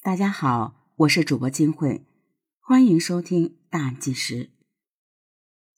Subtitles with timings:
[0.00, 2.06] 大家好，我是主播金慧，
[2.60, 4.50] 欢迎收听大案纪实。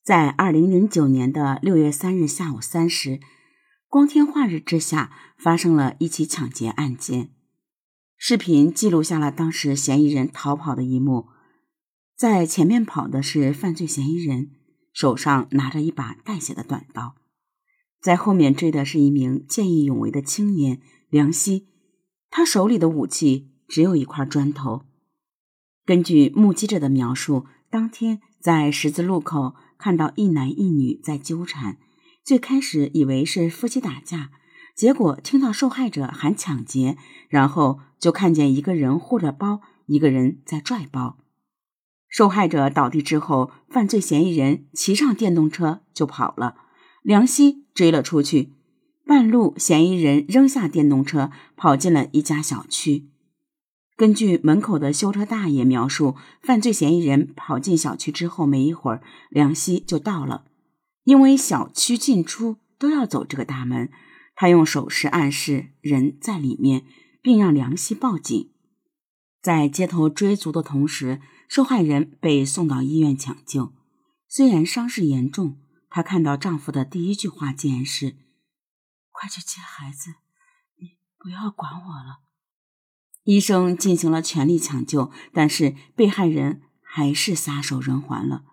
[0.04, 3.18] 在二零零九年的六月三日下午三时，
[3.88, 7.30] 光天化日之下，发生了一起抢劫案件。
[8.18, 11.28] 视频记录下了当时嫌疑人逃跑的一幕，
[12.14, 14.50] 在前面跑的是犯罪嫌疑人，
[14.92, 17.14] 手上拿着一把带血的短刀；
[18.02, 21.68] 在后面追的是一名见义勇为的青年梁希，
[22.28, 23.49] 他手里的武器。
[23.70, 24.82] 只有一块砖头。
[25.86, 31.78] 根据目击者的描述，当天在十字路口看到一男一女在纠缠，
[32.22, 34.30] 最开始以为是夫妻打架，
[34.74, 41.16] 结果听到受害者喊抢劫，然后就看见一个人护着包，一个人在拽包。
[42.08, 46.56] 受害者倒地之后，犯罪嫌疑人骑上电动车就跑了，
[47.02, 48.52] 梁希追了出去。
[49.06, 53.09] 半路，嫌疑人扔下电动车，跑进了一家小区。
[54.00, 60.46] 根据门口的修车大爷描述，犯罪嫌疑人跑进小区之后没一会儿，梁希就到了。
[61.04, 63.92] 因为小区进出都要走这个大门，
[64.34, 66.86] 他用手势暗示人在里面，
[67.20, 68.50] 并让梁希报警。
[69.42, 73.74] 在街头追逐的同时，受害人被送到医院抢救。
[74.26, 75.58] 虽然伤势严重，
[75.90, 78.16] 她看到丈夫的第一句话竟然是
[79.12, 80.14] ：“快去接孩子，
[80.78, 82.20] 你不要管我了。”
[83.24, 88.44] 医生进行了全力抢救，但是被害人还是撒手人寰了。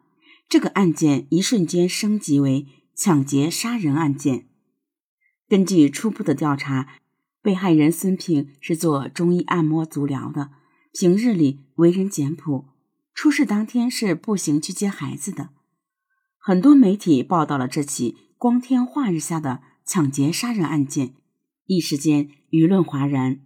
[0.49, 4.47] 这个案件一瞬间升级为抢劫杀人案件。
[5.47, 6.87] 根据初步的调查，
[7.41, 10.51] 被害人孙平是做中医按摩足疗的，
[10.91, 12.65] 平日里为人简朴。
[13.13, 15.49] 出事当天是步行去接孩子的。
[16.37, 21.15] 很多媒体报道了这起光天化日下的抢劫杀人案件，
[21.65, 23.39] 一时间舆论哗然。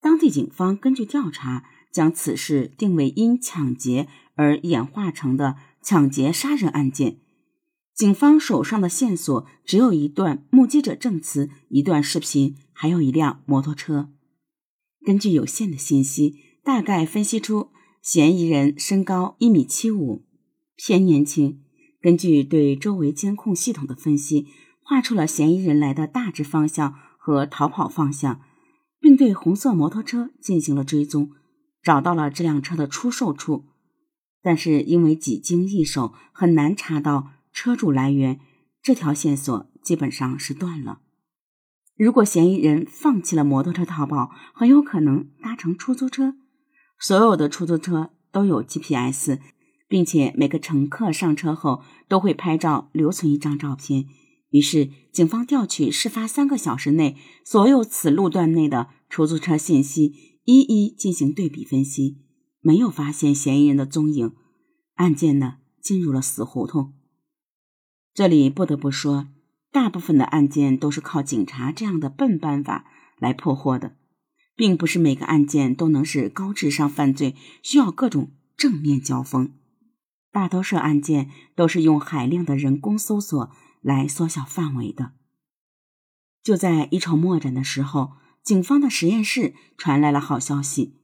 [0.00, 7.18] 当地警方根据调查，将此事定为因抢劫而演化成的抢劫杀人案件。
[7.94, 14.10] 警方手上的线索只有一段目击者证词、一段视频，还有一辆摩托车。
[15.04, 17.70] 根据有限的信息，大概分析出
[18.00, 20.24] 嫌疑人身高一米七五，
[20.76, 21.60] 偏年轻。
[22.00, 24.46] 根据对周围监控系统的分析，
[24.80, 28.40] 画出了嫌疑人来的大致方向和逃跑方向。
[29.00, 31.30] 并对红色摩托车进行了追踪，
[31.82, 33.66] 找到了这辆车的出售处，
[34.42, 38.40] 但是因为几经易手，很难查到车主来源，
[38.82, 41.00] 这条线索基本上是断了。
[41.96, 46.34] 如果嫌疑人放弃了摩托车逃跑，很有可能搭乘出租车。
[47.00, 49.38] 所有的出租车都有 GPS，
[49.88, 54.06] 并且每个乘客上车后都会拍照留存一张照片。
[54.50, 62.22] 于是，警方调取事发三个小时内所有此路段内的出租车信息，一一进行对比分析，
[62.60, 64.32] 没有发现嫌疑人的踪影，
[64.94, 66.94] 案件呢进入了死胡同。
[68.14, 69.28] 这里不得不说，
[69.70, 72.86] 大部分的案件都是靠警察这样的笨办法
[73.18, 73.96] 来破获的，
[74.56, 79.52] 并不是每个案件都能是高智商犯罪，需要各种正面交锋。
[80.32, 83.50] 大多数案件都是用海量的人工搜索。
[83.80, 85.12] 来缩小范围的。
[86.42, 88.12] 就在一筹莫展的时候，
[88.42, 90.94] 警方的实验室传来了好消息：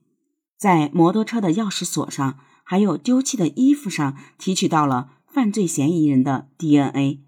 [0.57, 7.25] 在摩托车的钥匙锁上，还有丢弃的衣服上，提取到了犯罪嫌疑人的 DNA。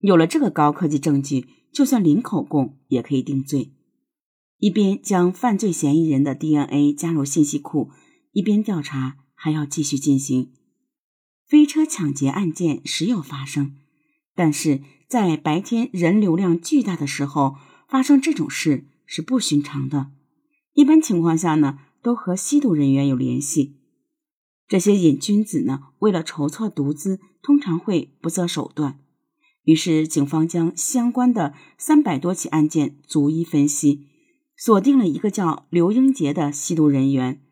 [0.00, 3.72] 有了这个高科技证据，就算零口供也可以定罪。
[4.58, 7.90] 一边将犯罪嫌疑人的 DNA 加入信息库，
[8.32, 10.52] 一边调查还要继续进行。
[11.46, 13.76] 飞车抢劫案件时有发生。
[14.38, 17.56] 但是在白天人流量巨大的时候
[17.88, 20.12] 发生这种事是不寻常的。
[20.74, 23.80] 一般情况下呢，都和吸毒人员有联系。
[24.68, 29.00] 这些瘾君子呢，为了筹措毒资，通常会不择手段。
[29.64, 34.06] 于是，警方将相关的三百多起案件逐一分析，
[34.56, 37.42] 锁定了一个叫刘英杰的吸毒人员。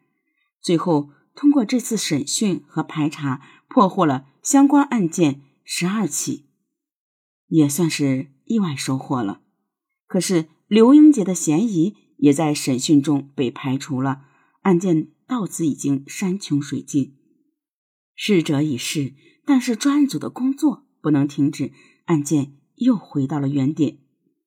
[0.62, 6.45] 最后，通过这次审讯和排查，破获了相关案件十二起。
[7.48, 9.40] 也算是意外收获了，
[10.06, 14.22] 可是刘英杰的嫌疑也在审讯中被排除了，
[14.62, 17.16] 案件到此已经山穷水尽。
[18.14, 19.14] 逝者已逝，
[19.44, 21.72] 但是专案组的工作不能停止，
[22.06, 23.98] 案件又回到了原点，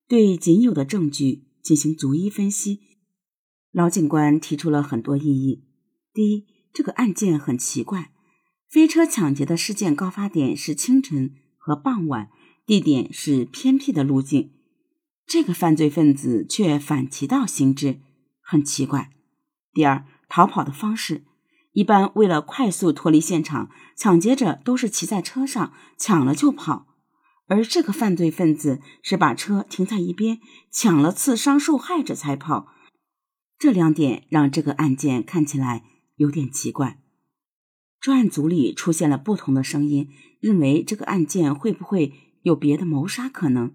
[0.07, 2.81] 对仅有的证据进行逐一分析。
[3.71, 5.63] 老警官提出了很多异议：
[6.11, 8.11] 第一，这个案件很奇怪，
[8.67, 12.29] 飞车抢劫的事件高发点是清晨和傍晚。
[12.69, 14.51] 地点是偏僻的路径，
[15.25, 17.99] 这个犯罪分子却反其道行之，
[18.41, 19.09] 很奇怪。
[19.73, 21.23] 第二，逃跑的方式。
[21.71, 26.85] 一般为了快速脱离现场，抢劫者都是骑在车上抢了就跑，
[27.47, 30.39] 而这个犯罪分子是把车停在一边，
[30.69, 32.67] 抢了刺伤受害者才跑。
[33.57, 35.85] 这两点让这个案件看起来
[36.17, 37.01] 有点奇怪。
[37.99, 43.73] 专案组里出现了不同的声音，认为这个案件会不会有别的谋杀可能？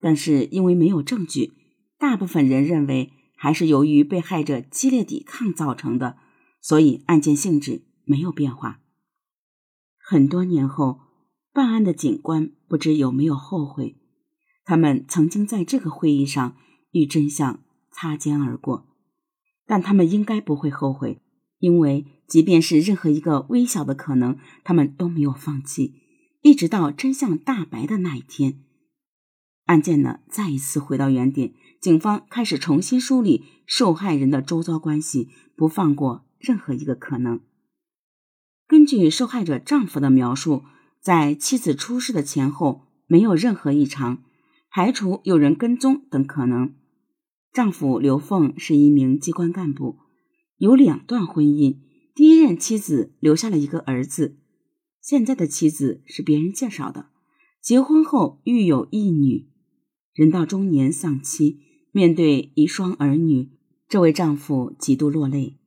[0.00, 1.52] 但是因为没有证据，
[1.98, 6.18] 大部分人认为还是由于被害者激烈抵抗造成的，
[6.60, 8.80] 所以案件性质没有变化。
[9.98, 11.00] 很多年后，
[11.52, 13.96] 办案的警官不知有没有后悔，
[14.64, 16.56] 他们曾经在这个会议上
[16.92, 18.86] 与真相擦肩而过，
[19.66, 21.22] 但他们应该不会后悔。
[21.58, 25.94] 因为，即便是任何一个微小的可能，他们都没有放弃，
[26.46, 28.62] 一直到真相大白的那一天。
[29.64, 37.40] 案件呢，再一次回到原点，警方开始重新梳理受害人的周遭关系，不放过任何一个可能。
[38.68, 40.62] 根据受害者丈夫的描述，
[41.00, 44.22] 在妻子出事的前后没有任何异常，
[44.70, 46.76] 排除有人跟踪等可能。
[47.52, 49.98] 丈夫刘凤是一名机关干部。
[50.58, 51.78] 有两段婚姻，
[52.14, 54.38] 第一任妻子留下了一个儿子，
[55.06, 57.10] 现在的妻子是别人介绍的，
[57.62, 59.46] 结婚后育有一女，
[60.12, 61.60] 人到中年丧妻，
[61.92, 63.52] 面对一双儿女，
[63.88, 65.60] 这位丈夫几度落泪。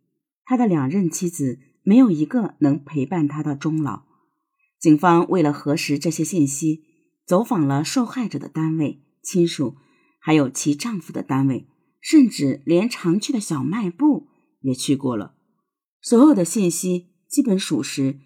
[0.44, 4.02] 他的两任妻子没有一个能陪伴他到终老。
[4.78, 6.84] 警方为了核实这些信息，
[7.26, 9.78] 走访了受害者的单位、亲属，
[10.20, 11.66] 还有其丈夫的单位，
[12.02, 14.28] 甚至连常去的小卖部。
[14.60, 15.36] 也去过了，
[16.02, 18.20] 所有的信息基本属实，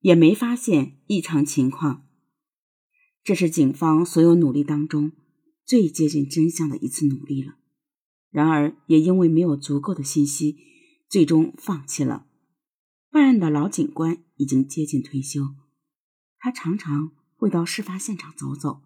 [0.00, 2.06] 也没发现异常情况。
[3.22, 5.12] 这是警方所有努力当中
[5.64, 7.56] 最接近真相的一次努力了。
[8.30, 10.56] 然而，也因为没有足够的信息，
[11.08, 12.26] 最终放弃了。
[13.10, 15.54] 办案的老警官已经接近退休，
[16.38, 18.82] 他常常会到事发现场走走，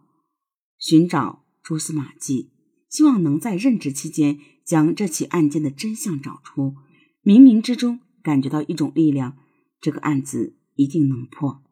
[0.78, 2.52] 寻找蛛丝马迹，
[2.88, 6.74] 希望能在任职期间将这起案件的真相找出。
[7.22, 9.36] 冥冥之中感觉到一种力量，
[9.80, 11.62] 这个案子一定能破。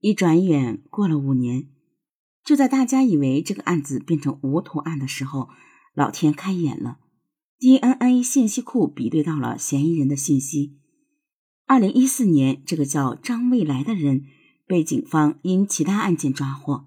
[0.00, 1.68] 一转眼过了五年，
[2.44, 5.48] 就在大家以为这个案子变成无头案的时候，
[5.94, 6.98] 老天开眼了
[7.58, 10.78] ，DNA 信息库比对到了嫌疑人的信息。
[11.66, 14.24] 二零一四年，这个叫张未来的人
[14.66, 16.86] 被警方因其他案件抓获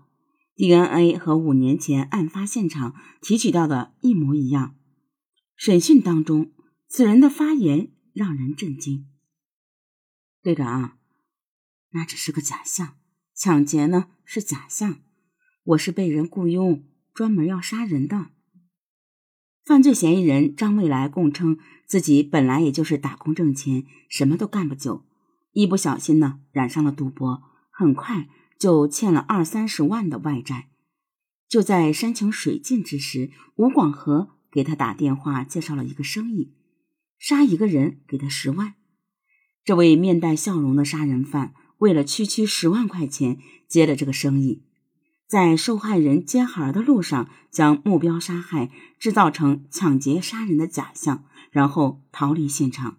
[0.55, 4.75] ，DNA 和五年前案发现场提取到的一模一样。
[5.55, 6.51] 审讯当中，
[6.87, 7.91] 此人的发言。
[8.15, 9.07] 让人震惊，
[10.41, 10.97] 队长，
[11.95, 12.97] 那只是个假象，
[13.33, 14.99] 抢劫呢是假象，
[15.63, 16.83] 我是被人雇佣，
[17.13, 18.27] 专门要杀人的。
[19.63, 21.57] 犯罪嫌疑人张未来供称，
[21.87, 25.05] 自己本来也就是打工挣钱，什么都干不久，
[25.53, 28.27] 一不小心呢染上了赌博，很快
[28.59, 30.69] 就欠了二三十万的外债。
[31.47, 36.53] 就在山穷水尽之时，吴广和给他打电话介绍了一个生意。
[37.17, 38.73] 杀一个人给他十万，
[39.63, 41.53] 这位面带笑容的杀人犯
[41.85, 43.37] 为了区区十万块钱
[43.67, 44.63] 接了这个生意，
[45.27, 52.97] 在受害人接孩儿的路上将目标杀害，制造成抢劫杀人的假象，然后逃离现场。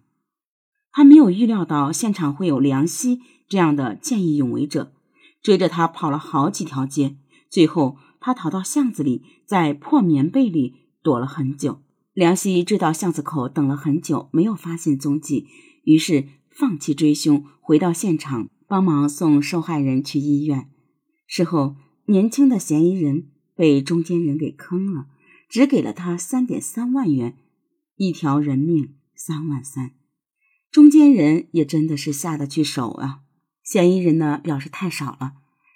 [0.93, 4.93] 他没有预料到现场会有梁希这样的见义勇为者，
[5.41, 7.17] 追着他跑了好几条街，
[7.49, 11.81] 最后他逃到巷子里，在破棉被里躲了很久。
[12.13, 15.45] 梁希追到巷子口，等了很久，没有发现踪迹，
[15.83, 20.69] 于是放弃追凶，回到现场帮忙送受害人去医院。
[21.25, 25.07] 事后，年轻的嫌疑人被中间人给坑了，
[25.49, 27.37] 只给了他三点三万元，
[27.95, 29.91] 一条人命三万三。
[30.69, 33.21] 中间人也真的是下得去手啊！
[33.63, 35.33] 嫌疑人呢表示太少了，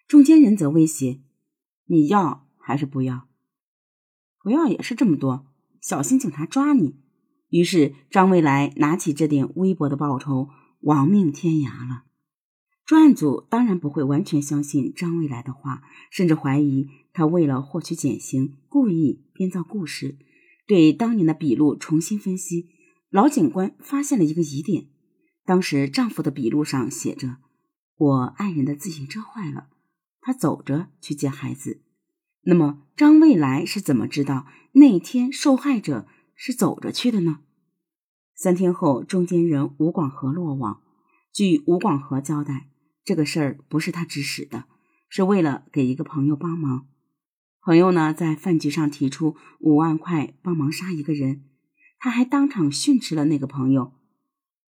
[0.07, 1.21] 中间人则威胁
[1.87, 3.27] ：“你要还是不要？
[4.43, 5.47] 不要也是这么多。”
[5.81, 6.97] 小心警察抓你！
[7.49, 10.49] 于是张未来拿起这点微薄的报酬，
[10.81, 12.03] 亡命天涯了。
[12.91, 20.17] 专案组当然不会完全相信张未来的话，甚至怀疑他为了获取减刑，故意编造故事。
[20.67, 22.67] 对当年的笔录重新分析，
[23.09, 24.87] 老警官发现了一个疑点：
[25.45, 27.37] 当时丈夫的笔录上写着
[27.95, 29.67] ：“我爱人的自行车坏了，
[30.19, 31.79] 他走着去接孩子。”
[32.43, 36.05] 那么张未来是怎么知道那天受害者
[36.35, 37.39] 是走着去的呢？
[38.35, 40.81] 三天后，中间人吴广和落网。
[41.33, 42.67] 据吴广和交代，
[43.03, 44.65] 这个事儿不是他指使的，
[45.09, 46.87] 是为了给一个朋友帮忙。
[47.61, 51.43] 朋友呢，在饭局上提出五万块帮忙杀一个人，
[51.99, 53.93] 他还当场训斥了那个朋友。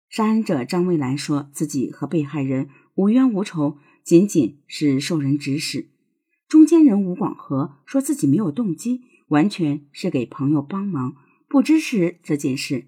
[0.09, 5.89] 杀人者张未来说自己和被害人无冤无仇，仅仅是受人指使。
[6.47, 11.15] 中间人吴广和说自己没有动机，完全是给朋友帮忙，
[11.47, 12.87] 不支持这件事。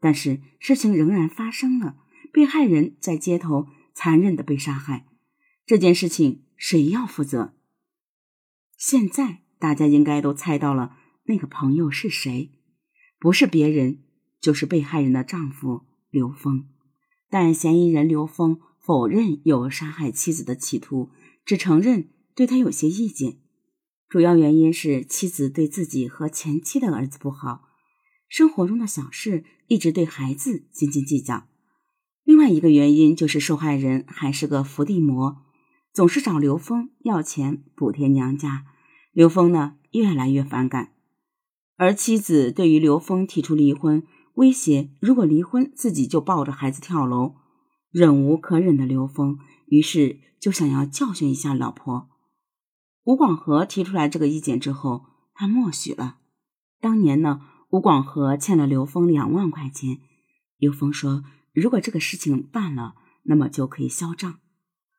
[0.00, 1.96] 但是事情仍然发生了，
[2.32, 5.06] 被害人在街头残忍的被杀害，
[5.64, 7.54] 这件事情谁要负责？
[8.76, 12.50] 现在大家应该都猜到了，那个朋友是谁？
[13.18, 14.02] 不是别人，
[14.40, 16.68] 就是被害人的丈夫刘峰。
[17.30, 21.10] 但嫌疑人刘峰否认有杀害妻子的企图，
[21.44, 22.10] 只承认。
[22.36, 23.38] 对他有些意见，
[24.08, 27.68] 主要原因是妻子对自己和前妻的儿子不好，
[28.28, 31.46] 生活中的小事一直对孩子斤斤计较。
[32.24, 35.42] 另外一个原因就是受害人还是个伏地魔，
[35.92, 38.64] 总是找刘峰要钱补贴娘家。
[39.12, 40.92] 刘峰呢越来越反感，
[41.76, 44.02] 而妻子对于刘峰提出离婚，
[44.34, 47.36] 威胁如果离婚自己就抱着孩子跳楼。
[47.90, 52.08] 忍无可忍的刘峰于是就想要教训一下老婆。
[53.04, 55.04] 吴广和提出来这个意见之后，
[55.34, 56.16] 他默许了。
[56.80, 60.00] 当年呢，吴广和欠了刘峰两万块钱，
[60.58, 61.22] 刘峰说
[61.54, 64.40] 如果这个事情办了，那么就可以销账。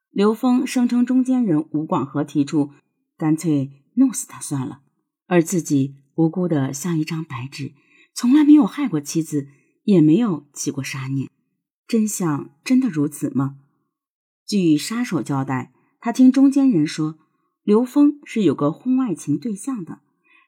[0.09, 2.71] 刘峰声称中间人吴广和提出，
[3.17, 4.81] 干脆弄死他算了，
[5.27, 7.73] 而自己无辜的像一张白纸，
[8.13, 9.49] 从来没有害过妻子，
[9.83, 11.29] 也没有起过杀念。
[11.87, 13.57] 真相真的如此吗？
[14.47, 17.19] 据杀手交代，他听中间人说。
[17.63, 20.01] 刘峰是有个婚外情对象的，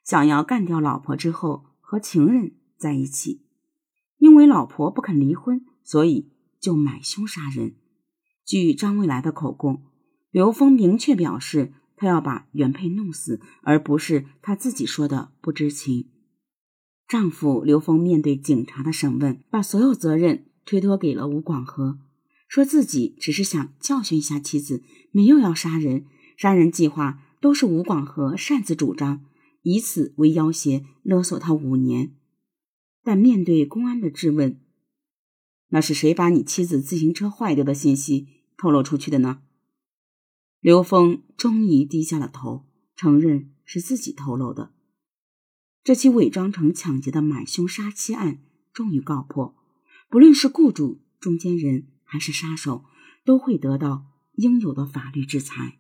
[0.04, 3.42] 想要干掉老婆之后和情人在一起，
[4.20, 6.28] 因为老婆不肯离婚，所以
[6.60, 7.76] 就买凶杀人。
[8.46, 9.84] 据张未来的口供，
[10.32, 16.10] 刘峰明确表示他要把原配弄死，而不是他自己说的不知情。
[17.08, 22.00] 丈夫刘峰面对警察的审问，把所有责任推脱给了吴广和，
[22.50, 26.06] 说自己只是想教训一下妻子，没有要杀人。
[26.36, 29.24] 杀人计划都是吴广和擅自主张，
[29.62, 32.14] 以此为要挟勒索他五年。
[33.04, 34.60] 但面对公安的质问，
[35.70, 39.42] 那是谁把你妻子自行车坏掉的信息透露出去的呢？
[40.60, 44.74] 刘峰终于低下了头，承认是自己透露的。
[45.84, 48.44] 这起伪装成抢劫的买凶杀妻案
[48.74, 49.56] 终于告破，
[50.10, 52.86] 不论是雇主、中间人还是杀手，
[53.24, 55.80] 都会得到应有的法律制裁。